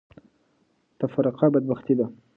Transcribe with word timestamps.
تفرقه 0.99 1.47
بدبختي 1.53 1.95
ده. 1.95 2.07